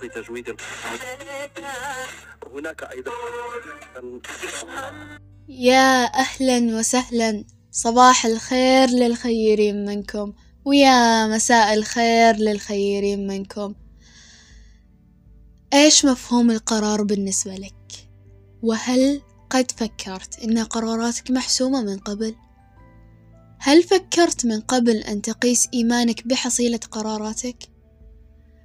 [0.00, 0.56] في تجويد
[2.54, 3.10] هناك أيضا
[5.48, 10.32] يا أهلا وسهلا صباح الخير للخيرين منكم
[10.64, 13.74] ويا مساء الخير للخيرين منكم
[15.72, 18.08] إيش مفهوم القرار بالنسبة لك؟
[18.62, 22.34] وهل قد فكرت إن قراراتك محسومة من قبل؟
[23.66, 27.56] هل فكرت من قبل أن تقيس إيمانك بحصيلة قراراتك؟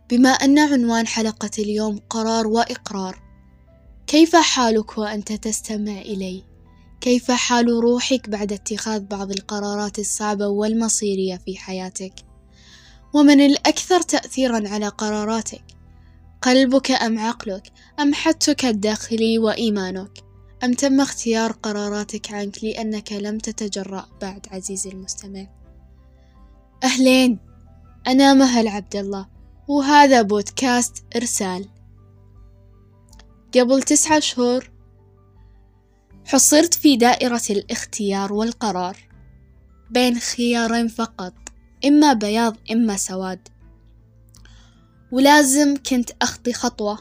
[0.09, 3.21] بما أن عنوان حلقة اليوم قرار وإقرار
[4.07, 6.43] كيف حالك وأنت تستمع إلي؟
[7.01, 12.13] كيف حال روحك بعد اتخاذ بعض القرارات الصعبة والمصيرية في حياتك؟
[13.13, 15.63] ومن الأكثر تأثيرا على قراراتك؟
[16.41, 20.30] قلبك أم عقلك؟ أم حدسك الداخلي وإيمانك؟
[20.63, 25.47] أم تم اختيار قراراتك عنك لأنك لم تتجرأ بعد عزيزي المستمع؟
[26.83, 27.39] أهلين
[28.07, 29.27] أنا مهل عبد الله
[29.67, 31.69] وهذا بودكاست إرسال.
[33.55, 34.71] قبل تسعة شهور
[36.25, 38.97] حصرت في دائرة الاختيار والقرار
[39.91, 41.33] بين خيارين فقط
[41.85, 43.47] إما بياض إما سواد.
[45.11, 46.99] ولازم كنت أخطي خطوة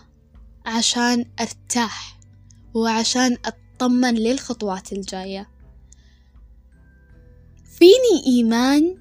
[0.66, 2.19] عشان أرتاح.
[2.74, 5.50] وعشان أطمن للخطوات الجاية.
[7.64, 8.96] فيني إيمان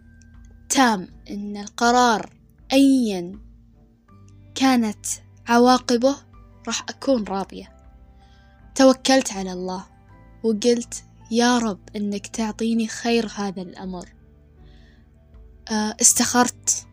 [0.70, 2.34] تام إن القرار
[2.74, 3.40] أيا
[4.56, 5.06] كانت
[5.48, 6.16] عواقبه
[6.68, 7.78] راح أكون راضية.
[8.76, 9.86] توكلت على الله
[10.44, 14.10] وقلت يا رب إنك تعطيني خير هذا الأمر.
[15.72, 16.88] آه، استخرت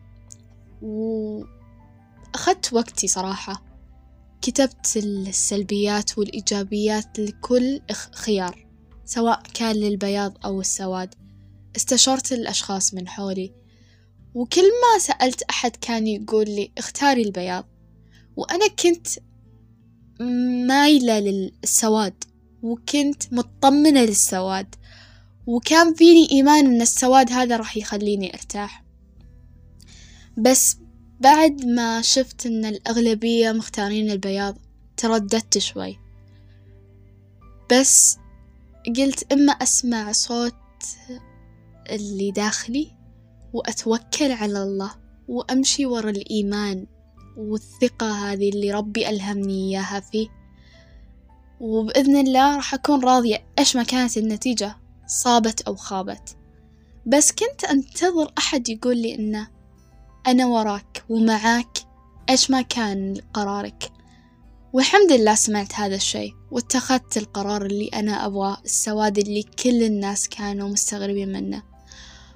[0.81, 3.66] وأخذت وقتي صراحة.
[4.41, 8.67] كتبت السلبيات والإيجابيات لكل خيار
[9.05, 11.15] سواء كان للبياض أو السواد.
[11.75, 13.53] استشرت الأشخاص من حولي
[14.33, 17.65] وكل ما سألت أحد كان يقول لي اختاري البياض.
[18.35, 19.07] وأنا كنت
[20.67, 22.23] مايلة للسواد
[22.61, 24.75] وكنت مطمنة للسواد
[25.47, 28.83] وكان فيني إيمان إن السواد هذا راح يخليني أرتاح.
[30.37, 30.77] بس
[31.19, 34.57] بعد ما شفت إن الأغلبية مختارين البياض
[34.97, 35.99] ترددت شوي.
[37.71, 38.17] بس
[38.97, 40.53] قلت إما أسمع صوت
[41.89, 42.91] اللي داخلي
[43.53, 44.91] وأتوكل على الله
[45.27, 46.85] وأمشي ورا الإيمان
[47.37, 50.27] والثقة هذه اللي ربي ألهمني إياها فيه.
[51.59, 56.37] وبإذن الله راح أكون راضية إيش ما كانت النتيجة صابت أو خابت.
[57.05, 59.56] بس كنت أنتظر أحد يقول لي إنه
[60.27, 61.77] أنا وراك ومعاك
[62.29, 63.91] إيش ما كان قرارك؟
[64.73, 70.69] والحمد لله سمعت هذا الشيء واتخذت القرار اللي أنا أبغاه السواد اللي كل الناس كانوا
[70.69, 71.63] مستغربين منه.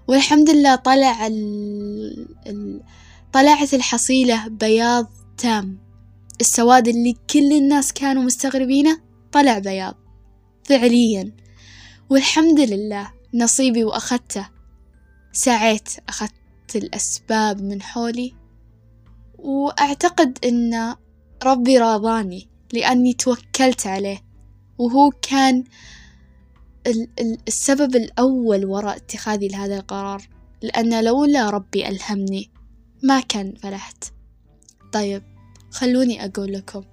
[0.08, 2.28] والحمد لله طلع ال...
[2.48, 2.84] ال...
[3.34, 5.78] طلعت الحصيلة بياض تام.
[6.42, 9.02] السواد اللي كل الناس كانوا مستغربينه
[9.32, 9.96] طلع بياض
[10.64, 11.32] فعليا.
[12.10, 14.48] والحمد لله نصيبي وأخذته.
[15.34, 16.41] سعيت أخذت
[16.76, 18.34] الأسباب من حولي
[19.38, 20.96] وأعتقد أن
[21.44, 24.22] ربي راضاني لأني توكلت عليه
[24.78, 25.64] وهو كان
[27.48, 30.28] السبب الأول وراء اتخاذي لهذا القرار
[30.62, 32.52] لأن لولا ربي ألهمني
[33.04, 34.04] ما كان فلحت.
[34.94, 35.24] طيب
[35.72, 36.84] خلوني أقول لكم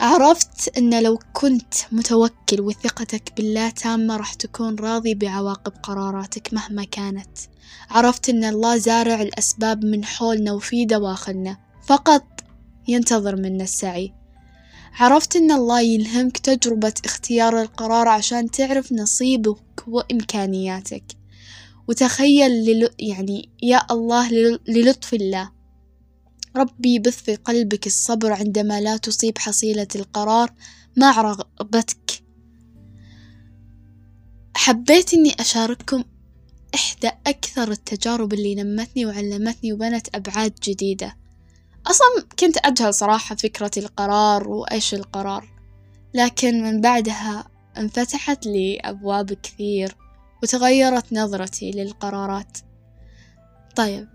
[0.00, 7.38] عرفت أن لو كنت متوكل وثقتك بالله تامة راح تكون راضي بعواقب قراراتك مهما كانت.
[7.90, 11.56] عرفت أن الله زارع الأسباب من حولنا وفي دواخلنا.
[11.86, 12.24] فقط
[12.88, 14.12] ينتظر منا السعي.
[14.94, 21.04] عرفت أن الله يلهمك تجربة اختيار القرار عشان تعرف نصيبك وإمكانياتك.
[21.88, 22.90] وتخيل لل...
[22.98, 24.30] يعني يا الله
[24.68, 25.50] للطف الله.
[26.56, 30.52] ربي يبث في قلبك الصبر عندما لا تصيب حصيلة القرار.
[30.96, 32.22] مع رغبتك؟
[34.56, 36.04] حبيت إني أشارككم
[36.74, 41.16] إحدى أكثر التجارب اللي نمتني وعلمتني وبنت أبعاد جديدة.
[41.86, 45.48] أصلا كنت أجهل صراحة فكرة القرار وإيش القرار
[46.14, 47.44] لكن من بعدها
[47.76, 49.96] انفتحت لي أبواب كثير
[50.42, 52.58] وتغيرت نظرتي للقرارات.
[53.76, 54.08] طيب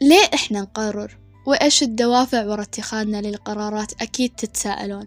[0.00, 1.18] ليه إحنا نقرر.
[1.46, 5.06] وإيش الدوافع ورا اتخاذنا للقرارات أكيد تتساءلون.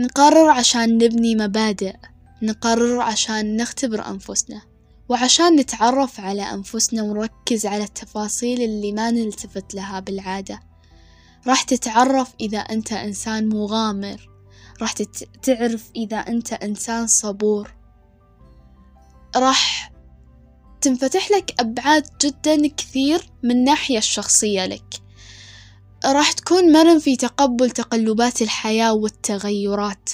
[0.00, 1.96] نقرر عشان نبني مبادئ.
[2.42, 4.62] نقرر عشان نختبر أنفسنا.
[5.08, 10.60] وعشان نتعرف على أنفسنا ونركز على التفاصيل اللي ما نلتفت لها بالعادة.
[11.46, 14.30] راح تتعرف إذا أنت إنسان مغامر.
[14.80, 14.92] راح
[15.42, 17.74] تعرف إذا أنت إنسان صبور.
[19.36, 19.89] راح
[20.80, 24.94] تنفتح لك أبعاد جدا كثير من ناحية الشخصية لك.
[26.04, 30.10] راح تكون مرن في تقبل تقلبات الحياة والتغيرات.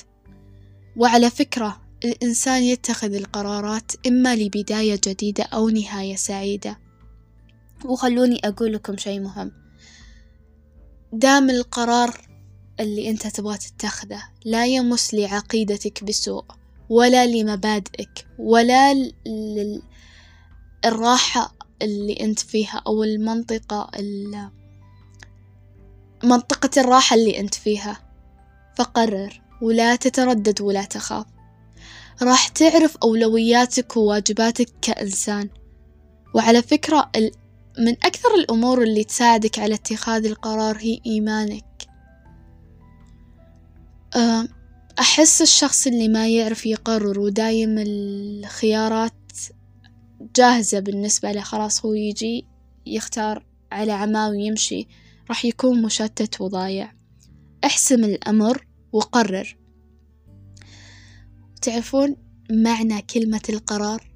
[0.96, 6.78] وعلى فكرة الإنسان يتخذ القرارات إما لبداية جديدة أو نهاية سعيدة.
[7.84, 9.52] وخلوني أقول لكم شيء مهم.
[11.12, 12.26] دام القرار
[12.80, 16.44] اللي أنت تبغى تتخذه لا يمس لعقيدتك بسوء
[16.88, 18.92] ولا لمبادئك ولا
[20.84, 23.90] للراحة اللي أنت فيها أو المنطقة
[26.24, 27.98] منطقة الراحة اللي أنت فيها.
[28.76, 31.26] فقرر ولا تتردد ولا تخاف.
[32.22, 35.48] راح تعرف أولوياتك وواجباتك كإنسان.
[36.34, 37.10] وعلى فكرة
[37.78, 41.64] من أكثر الأمور اللي تساعدك على اتخاذ القرار هي إيمانك.
[44.98, 49.12] أحس الشخص اللي ما يعرف يقرر ودايم الخيارات
[50.36, 52.46] جاهزة بالنسبة له خلاص هو يجي
[52.86, 54.88] يختار على عماه ويمشي
[55.28, 56.92] راح يكون مشتت وضايع.
[57.64, 59.56] احسم الأمر وقرر.
[61.62, 62.16] تعرفون
[62.50, 64.10] معنى كلمة القرار؟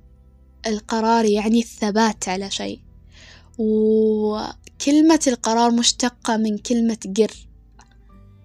[0.67, 2.81] القرار يعني الثبات على شيء.
[3.59, 7.33] وكلمة القرار مشتقة من كلمة قر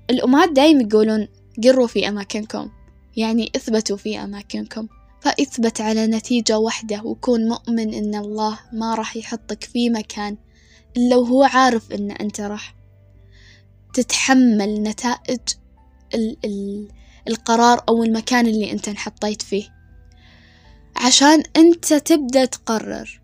[0.09, 1.27] الأمهات دايم يقولون
[1.63, 2.69] قروا في أماكنكم
[3.17, 4.88] يعني اثبتوا في أماكنكم.
[5.25, 10.38] فإثبت على نتيجة واحدة وكون مؤمن إن الله ما راح يحطك في مكان
[10.98, 12.75] إلا وهو عارف إن أنت راح
[13.94, 15.39] تتحمل نتائج
[16.13, 16.88] ال ال
[17.27, 19.69] القرار أو المكان اللي أنت انحطيت فيه.
[20.95, 23.22] عشان أنت تبدأ تقرر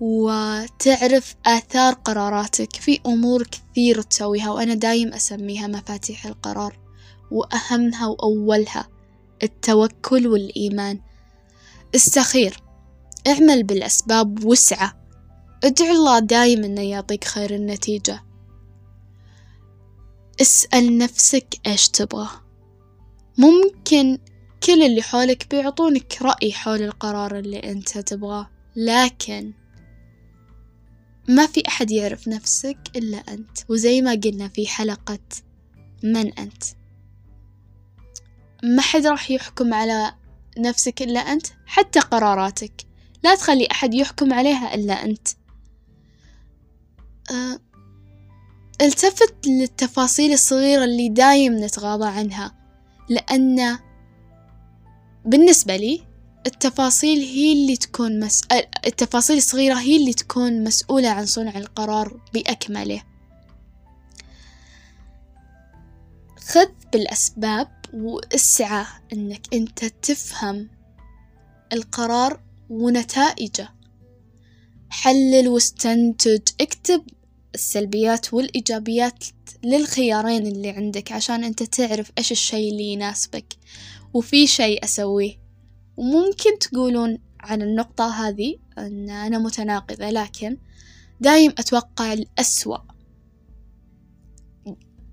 [0.00, 6.78] وتعرف آثار قراراتك في أمور كثير تسويها وأنا دايم أسميها مفاتيح القرار
[7.30, 8.88] وأهمها وأولها
[9.42, 11.00] التوكل والإيمان.
[11.94, 12.56] استخير.
[13.26, 15.06] اعمل بالأسباب وسعة.
[15.64, 18.24] ادعو الله دايم إنه يعطيك خير النتيجة.
[20.40, 22.28] اسأل نفسك إيش تبغى.
[23.38, 24.18] ممكن
[24.62, 29.52] كل اللي حولك بيعطونك رأي حول القرار اللي أنت تبغاه لكن
[31.28, 33.58] ما في أحد يعرف نفسك إلا أنت.
[33.68, 35.18] وزي ما قلنا في حلقة
[36.02, 36.64] من أنت.
[38.62, 40.14] ما حد راح يحكم على
[40.58, 42.86] نفسك إلا أنت حتى قراراتك.
[43.22, 45.28] لا تخلي أحد يحكم عليها إلا أنت.
[47.30, 47.60] أه
[48.80, 52.54] التفت للتفاصيل الصغيرة اللي دايم نتغاضى عنها
[53.08, 53.78] لأن
[55.24, 56.06] بالنسبة لي
[56.46, 58.42] التفاصيل هي اللي تكون مس...
[58.86, 63.02] التفاصيل الصغيرة هي اللي تكون مسؤولة عن صنع القرار بأكمله.
[66.38, 70.70] خذ بالأسباب واسعى أنك أنت تفهم
[71.72, 73.68] القرار ونتائجه.
[74.90, 77.02] حلل واستنتج اكتب
[77.54, 79.24] السلبيات والإيجابيات
[79.64, 83.56] للخيارين اللي عندك عشان أنت تعرف إيش الشي اللي يناسبك
[84.14, 85.40] وفي شي أسويه.
[85.96, 90.56] وممكن تقولون عن النقطة هذه أن أنا متناقضة لكن
[91.20, 92.78] دايم أتوقع الأسوأ.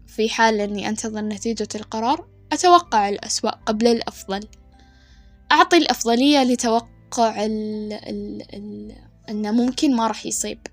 [0.08, 4.48] في حال أني أنتظر نتيجة القرار أتوقع الأسوأ قبل الأفضل.
[5.52, 8.96] أعطي الأفضلية لتوقع ال ال ال
[9.30, 10.68] أنه ممكن ما راح يصيب.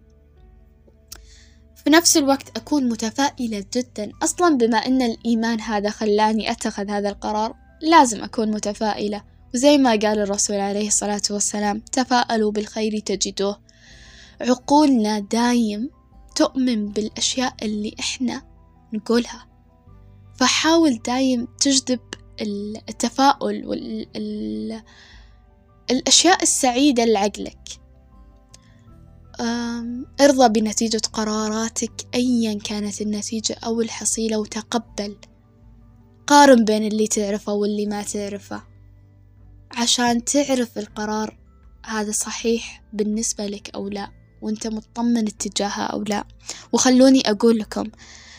[1.84, 4.12] في نفس الوقت أكون متفائلة جدا.
[4.22, 9.22] أصلا بما أن الإيمان هذا خلاني أتخذ هذا القرار لازم أكون متفائلة.
[9.54, 13.60] وزي ما قال الرسول عليه الصلاة والسلام تفاءلوا بالخير تجدوه.
[14.40, 15.90] عقولنا دايم
[16.34, 18.42] تؤمن بالأشياء اللي إحنا
[18.92, 19.47] نقولها.
[20.38, 22.00] فحاول دايم تجذب
[22.88, 23.66] التفاؤل
[25.90, 27.80] والأشياء السعيدة لعقلك.
[30.20, 35.16] ارضى بنتيجة قراراتك أيا كانت النتيجة أو الحصيلة وتقبل.
[36.26, 38.62] قارن بين اللي تعرفه واللي ما تعرفه.
[39.76, 41.38] عشان تعرف القرار
[41.84, 44.10] هذا صحيح بالنسبة لك أو لا
[44.42, 46.24] وأنت مطمن اتجاهه أو لا.
[46.72, 47.84] وخلوني أقول لكم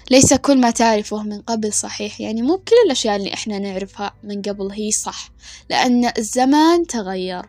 [0.09, 2.21] ليس كل ما تعرفه من قبل صحيح.
[2.21, 5.29] يعني مو كل الأشياء اللي إحنا نعرفها من قبل هي صح
[5.69, 7.45] لأن الزمان تغير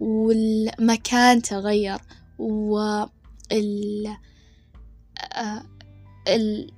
[0.00, 1.98] والمكان تغير
[2.38, 4.16] وال
[5.32, 5.62] آه،
[6.28, 6.70] ال...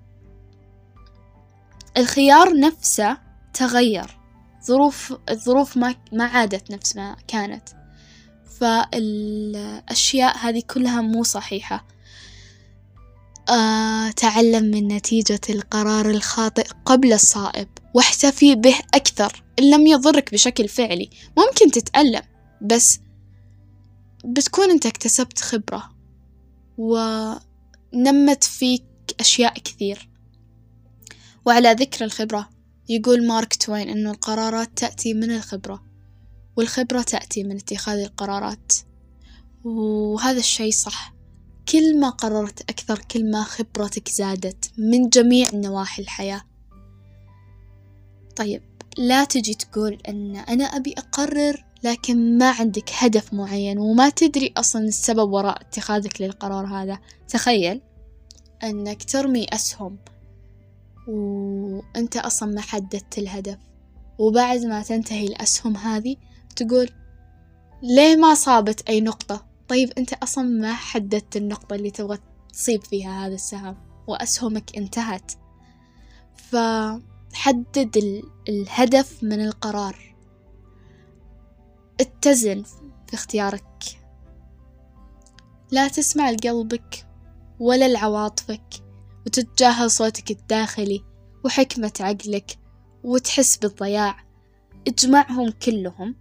[1.97, 3.19] الخيار نفسه
[3.55, 4.19] تغير.
[4.65, 7.69] ظروف الظروف ما ما عادت نفس ما كانت.
[8.61, 11.92] فالأشياء هذه كلها مو صحيحة.
[14.17, 21.11] تعلم من نتيجة القرار الخاطئ قبل الصائب واحتفي به أكثر إن لم يضرك بشكل فعلي.
[21.39, 22.23] ممكن تتألم
[22.63, 22.99] بس
[24.25, 25.91] بتكون أنت اكتسبت خبرة
[26.79, 28.85] ونمت فيك
[29.21, 30.09] أشياء كثير.
[31.47, 32.49] وعلى ذكر الخبرة
[32.89, 35.85] يقول مارك توين أنه القرارات تأتي من الخبرة
[36.57, 38.73] والخبرة تأتي من اتخاذ القرارات.
[39.65, 41.22] وهذا الشي صح.
[41.69, 46.43] كل ما قررت أكثر كل ما خبرتك زادت من جميع نواحي الحياة.
[48.37, 48.63] طيب
[48.99, 54.83] لا تجي تقول أن أنا أبي أقرر لكن ما عندك هدف معين وما تدري أصلا
[54.83, 56.99] السبب وراء اتخاذك للقرار هذا.
[57.29, 57.81] تخيل
[58.65, 59.99] أنك ترمي أسهم
[61.09, 63.59] وأنت أصلا ما حددت الهدف
[64.19, 66.17] وبعد ما تنتهي الأسهم هذه
[66.57, 66.91] تقول
[67.83, 72.19] ليه ما صابت أي نقطة؟ طيب أنت أصلا ما حددت النقطة اللي تبغى
[72.53, 73.77] تصيب فيها هذا السهم
[74.07, 75.33] وأسهمك انتهت.
[76.37, 80.17] فحدد الهدف من القرار.
[82.01, 82.63] اتزن
[83.07, 83.99] في اختيارك.
[85.71, 87.07] لا تسمع لقلبك
[87.59, 88.85] ولا لعواطفك
[89.27, 91.05] وتتجاهل صوتك الداخلي
[91.45, 92.59] وحكمة عقلك
[93.05, 94.25] وتحس بالضياع.
[94.89, 96.17] اجمعهم كلهم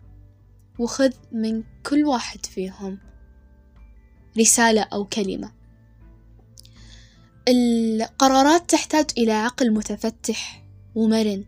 [0.79, 3.10] وخذ من كل واحد فيهم.
[4.39, 5.51] رسالة أو كلمة.
[7.47, 10.63] القرارات تحتاج إلى عقل متفتح
[10.95, 11.45] ومرن.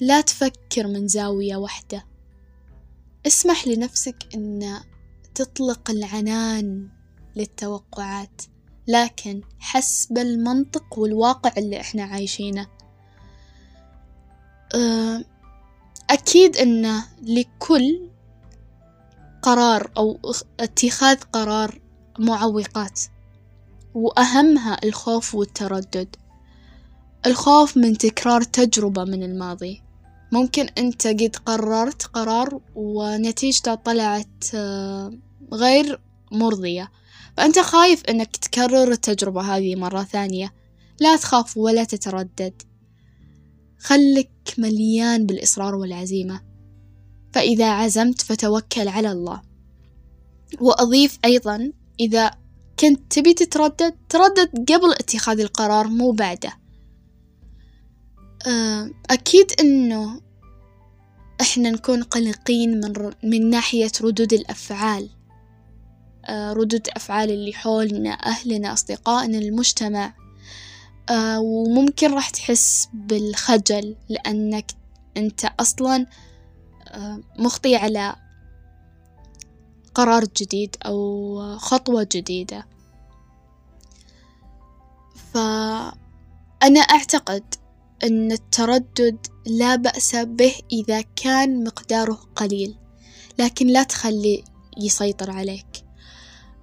[0.00, 2.04] لا تفكر من زاوية واحدة.
[3.26, 4.80] اسمح لنفسك أن
[5.34, 6.88] تطلق العنان
[7.36, 8.42] للتوقعات
[8.88, 12.66] لكن حسب المنطق والواقع اللي إحنا عايشينه.
[14.74, 15.24] أه،
[16.10, 18.08] أكيد أن لكل
[19.42, 20.20] قرار أو
[20.60, 21.80] اتخاذ قرار
[22.20, 23.00] معوقات
[23.94, 26.16] وأهمها الخوف والتردد.
[27.26, 29.82] الخوف من تكرار تجربة من الماضي.
[30.32, 35.12] ممكن أنت قد قررت قرار ونتيجته طلعت آه،
[35.52, 36.00] غير
[36.32, 36.90] مرضية.
[37.36, 40.54] فأنت خايف أنك تكرر التجربة هذه مرة ثانية.
[41.00, 42.62] لا تخاف ولا تتردد.
[43.78, 46.40] خلك مليان بالإصرار والعزيمة.
[47.32, 49.42] فإذا عزمت فتوكل على الله.
[50.60, 52.30] وأضيف أيضا إذا
[52.80, 56.52] كنت تبي تتردد تردد قبل اتخاذ القرار مو بعده.
[58.46, 60.20] آه، أكيد إنه
[61.40, 65.10] إحنا نكون قلقين من, من ناحية ردود الأفعال.
[66.24, 70.14] آه، ردود أفعال اللي حولنا أهلنا أصدقائنا المجتمع.
[71.10, 74.72] آه، وممكن راح تحس بالخجل لأنك
[75.16, 76.06] أنت أصلا
[77.38, 78.16] مخطي على
[79.98, 82.66] قرار جديد أو خطوة جديدة.
[85.34, 87.54] فأنا أعتقد
[88.04, 92.76] أن التردد لا بأس به إذا كان مقداره قليل
[93.38, 94.44] لكن لا تخلي
[94.80, 95.84] يسيطر عليك.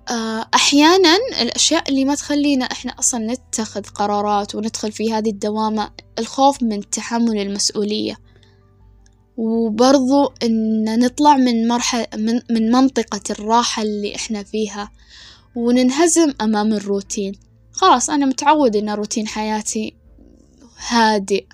[0.10, 6.64] آه، أحيانا الأشياء اللي ما تخلينا إحنا أصلا نتخذ قرارات وندخل في هذه الدوامة الخوف
[6.64, 8.18] من تحمل المسؤولية.
[9.38, 14.92] وبرضو إن نطلع من مرحلة من, من منطقة الراحة اللي إحنا فيها
[15.56, 17.36] وننهزم أمام الروتين.
[17.72, 19.94] خلاص أنا متعود إن روتين حياتي
[20.88, 21.46] هادئ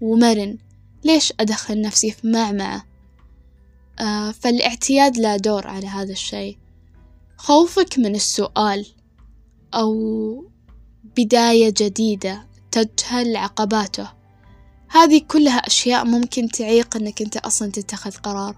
[0.00, 0.58] ومرن.
[1.04, 2.84] ليش أدخل نفسي في معمعة؟
[4.00, 6.58] آه فالاعتياد لا دور على هذا الشيء.
[7.36, 8.86] خوفك من السؤال
[9.74, 9.94] أو
[11.16, 14.23] بداية جديدة تجهل عقباته.
[14.94, 18.56] هذه كلها أشياء ممكن تعيق أنك أنت أصلا تتخذ قرار.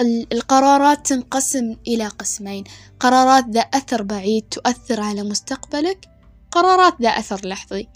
[0.00, 2.64] والقرارات تنقسم إلى قسمين.
[3.00, 6.08] قرارات ذا أثر بعيد تؤثر على مستقبلك
[6.50, 7.88] قرارات ذا أثر لحظي.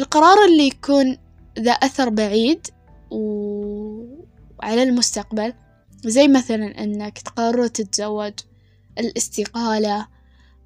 [0.00, 1.16] القرار اللي يكون
[1.58, 2.66] ذا أثر بعيد
[3.10, 5.52] وعلى المستقبل
[6.04, 8.32] زي مثلا أنك تقرر تتزوج
[8.98, 10.06] الاستقالة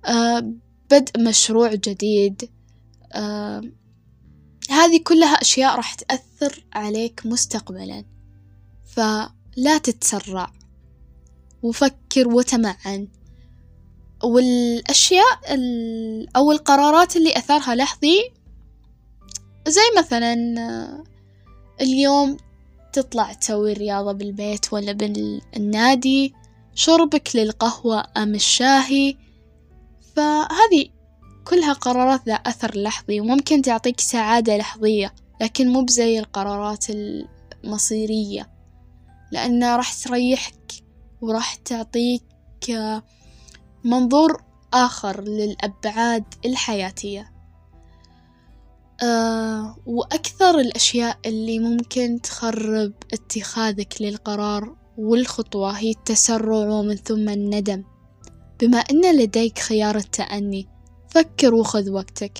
[0.06, 0.52] آه،
[0.90, 2.50] بدء مشروع جديد
[3.12, 3.62] آه،
[4.70, 8.04] هذه كلها أشياء راح تأثر عليك مستقبلا.
[8.84, 10.52] فلا تتسرع.
[11.62, 13.08] وفكر وتمعن.
[14.24, 15.40] والأشياء
[16.36, 18.30] أو القرارات اللي أثرها لحظي
[19.68, 20.34] زي مثلا
[21.80, 22.36] اليوم
[22.92, 26.34] تطلع تسوي رياضة بالبيت ولا بالنادي
[26.74, 29.16] شربك للقهوة أم الشاهي.
[30.16, 30.88] فهذه
[31.44, 38.50] كلها قرارات ذا أثر لحظي وممكن تعطيك سعادة لحظية لكن مو بزي القرارات المصيرية
[39.32, 40.72] لأنها راح تريحك
[41.20, 42.22] وراح تعطيك
[43.84, 44.42] منظور
[44.74, 47.32] آخر للأبعاد الحياتية.
[49.02, 57.84] أه وأكثر الأشياء اللي ممكن تخرب اتخاذك للقرار والخطوة هي التسرع ومن ثم الندم.
[58.60, 60.68] بما أن لديك خيار التأني
[61.14, 62.38] فكر وخذ وقتك.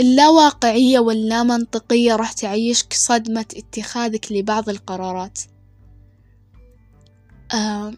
[0.00, 5.38] اللاواقعية واللامنطقية راح تعيشك صدمة اتخاذك لبعض القرارات.
[7.54, 7.94] آه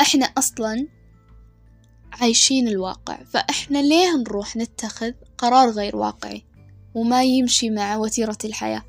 [0.00, 0.88] إحنا أصلا
[2.12, 6.44] عايشين الواقع فإحنا ليه نروح نتخذ قرار غير واقعي
[6.94, 8.84] وما يمشي مع وتيرة الحياة؟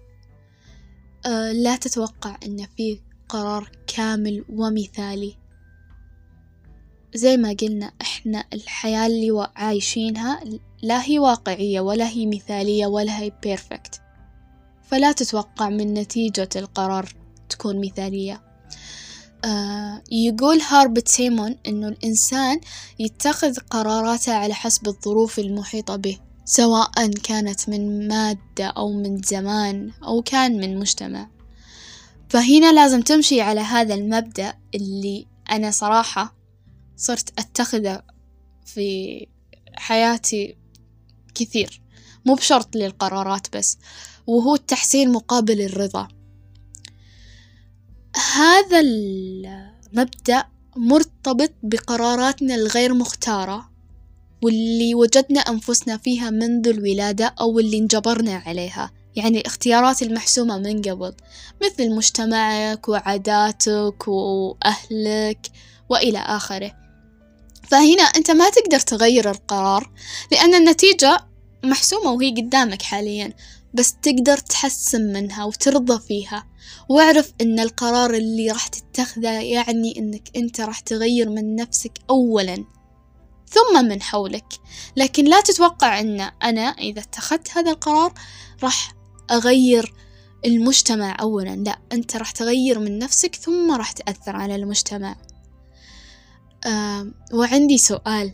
[1.25, 5.37] أه لا تتوقع إن في قرار كامل ومثالي.
[7.15, 7.93] زي ما قلنا
[8.25, 10.39] إحنا الحياة اللي عايشينها
[10.81, 14.01] لا هي واقعية ولا هي مثالية ولا هي perfect
[14.83, 17.15] فلا تتوقع من نتيجة القرار
[17.49, 18.41] تكون مثالية.
[19.45, 22.61] آه يقول هربرت سيمون إنه الإنسان
[22.99, 30.21] يتخذ قراراته على حسب الظروف المحيطة به سواء كانت من مادة أو من زمان أو
[30.21, 31.29] كان من مجتمع.
[32.29, 36.35] فهنا لازم تمشي على هذا المبدأ اللي أنا صراحة
[36.97, 38.01] صرت أتخذه
[38.65, 39.27] في
[39.75, 40.57] حياتي
[41.35, 41.81] كثير.
[42.25, 43.77] مو بشرط للقرارات بس
[44.27, 46.07] وهو التحسين مقابل الرضا.
[48.35, 50.43] هذا المبدأ
[50.75, 53.69] مرتبط بقراراتنا الغير مختارة
[54.43, 58.91] واللي وجدنا أنفسنا فيها منذ الولادة أو اللي انجبرنا عليها.
[59.15, 61.13] يعني الاختيارات المحسومة من قبل
[61.63, 65.51] مثل مجتمعك وعاداتك وأهلك
[65.89, 66.84] وإلى آخره.
[67.67, 69.91] فهنا أنت ما تقدر تغير القرار
[70.31, 71.19] لأن النتيجة
[71.63, 73.33] محسومة وهي قدامك حاليا
[73.73, 76.47] بس تقدر تحسن منها وترضى فيها.
[76.89, 82.65] واعرف إن القرار اللي راح تتخذه يعني إنك أنت راح تغير من نفسك اولا
[83.49, 84.53] ثم من حولك.
[84.95, 88.13] لكن لا تتوقع إن أنا إذا اتخذت هذا القرار
[88.63, 88.95] راح
[89.31, 89.93] أغير
[90.45, 95.15] المجتمع اولا لا أنت راح تغير من نفسك ثم راح تأثر على المجتمع.
[97.33, 98.33] وعندي سؤال.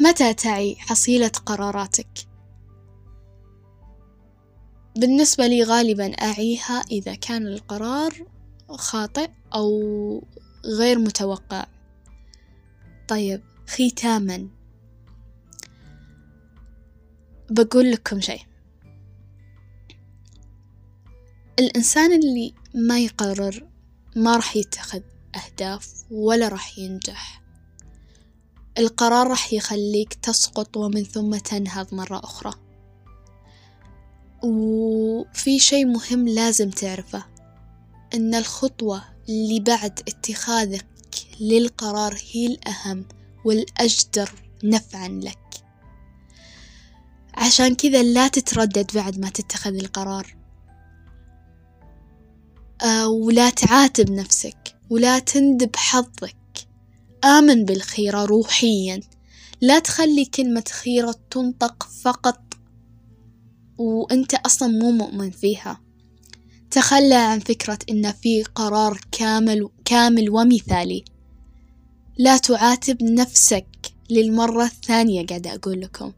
[0.00, 2.28] متى تعي حصيلة قراراتك؟
[4.96, 8.26] بالنسبة لي غالبا أعيها إذا كان القرار
[8.68, 9.70] خاطئ أو
[10.64, 11.66] غير متوقع.
[13.08, 14.48] طيب ختاما.
[17.50, 18.42] بقول لكم شيء.
[21.58, 23.68] الإنسان اللي ما يقرر
[24.16, 25.00] ما راح يتخذ
[25.36, 27.41] أهداف ولا راح ينجح.
[28.78, 32.52] القرار راح يخليك تسقط ومن ثم تنهض مرة أخرى.
[34.44, 37.24] وفي شي مهم لازم تعرفه
[38.14, 40.86] إن الخطوة اللي بعد اتخاذك
[41.40, 43.04] للقرار هي الأهم
[43.44, 44.30] والأجدر
[44.64, 45.38] نفعا لك.
[47.34, 50.36] عشان كذا لا تتردد بعد ما تتخذ القرار.
[52.82, 56.41] آه ولا تعاتب نفسك ولا تندب حظك.
[57.24, 59.00] آمن بالخيرة روحيا.
[59.60, 62.40] لا تخلي كلمة خيرة تنطق فقط
[63.78, 65.80] وأنت أصلا مو مؤمن فيها.
[66.70, 71.04] تخلى عن فكرة إن في قرار كامل كامل ومثالي.
[72.18, 73.66] لا تعاتب نفسك
[74.10, 76.12] للمرة الثانية قاعدة أقول لكم.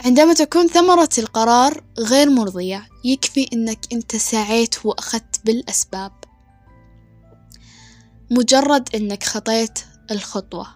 [0.00, 6.12] عندما تكون ثمرة القرار غير مرضية يكفي إنك أنت سعيت وأخذت بالأسباب.
[8.30, 9.78] مجرد إنك خطيت
[10.10, 10.66] الخطوة.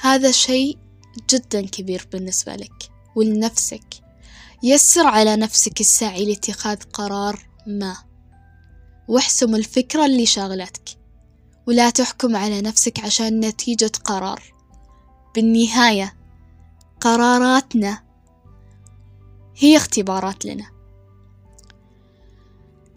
[0.00, 0.78] هذا شيء
[1.30, 3.84] جدا كبير بالنسبة لك ولنفسك.
[4.62, 7.96] يسر على نفسك السعي لاتخاذ قرار ما.
[9.08, 10.98] واحسم الفكرة اللي شاغلتك.
[11.66, 14.54] ولا تحكم على نفسك عشان نتيجة قرار.
[15.34, 16.16] بالنهاية
[17.00, 18.02] قراراتنا
[19.56, 20.75] هي اختبارات لنا.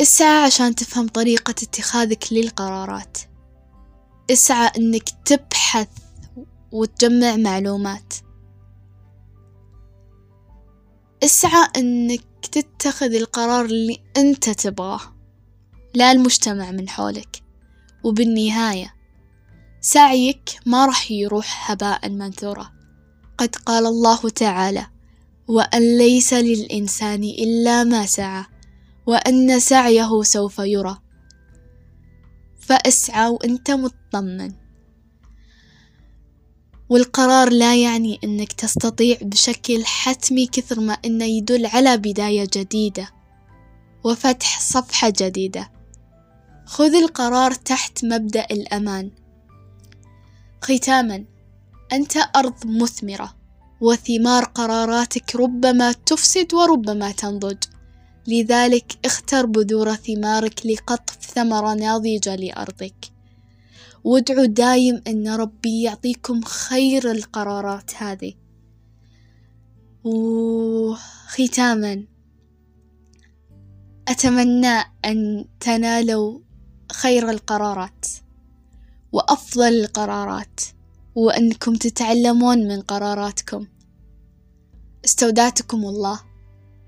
[0.02, 3.18] اسعى عشان تفهم طريقة اتخاذك للقرارات.
[4.32, 5.88] اسعى إنك تبحث
[6.72, 8.14] وتجمع معلومات.
[11.24, 15.02] اسعى إنك تتخذ القرار اللي أنت تبغاه
[15.94, 17.44] لا المجتمع من حولك.
[18.04, 18.94] وبالنهاية
[19.82, 22.72] سعيك ما راح يروح هباء منثورا
[23.38, 24.88] قد قال الله تعالى
[25.48, 28.46] وأن ليس للإنسان إلا ما سعى.
[29.10, 30.98] وأن سعيه سوف يرى.
[32.60, 34.54] فأسعى وأنت مطمن.
[36.90, 43.10] والقرار لا يعني أنك تستطيع بشكل حتمي كثر ما أنه يدل على بداية جديدة
[44.04, 45.72] وفتح صفحة جديدة.
[46.66, 49.12] خذ القرار تحت مبدأ الأمان.
[50.62, 51.26] ختاما
[51.94, 53.36] أنت أرض مثمرة
[53.82, 57.79] وثمار قراراتك ربما تفسد وربما تنضج.
[58.30, 63.12] لذلك اختر بذور ثمارك لقطف ثمرة ناضجة لأرضك.
[64.04, 68.34] وادعوا دايم أن ربي يعطيكم خير القرارات هذه.
[70.04, 72.06] وختاما
[74.08, 76.40] أتمنى أن تنالوا
[76.92, 78.06] خير القرارات
[79.12, 80.60] وأفضل القرارات
[81.16, 83.68] وأنكم تتعلمون من قراراتكم.
[85.06, 86.29] استودعتكم الله.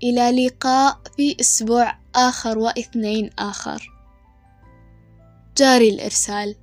[0.02, 3.88] إلى لقاء في أسبوع آخر واثنين آخر.
[5.56, 6.54] جاري الإرسال.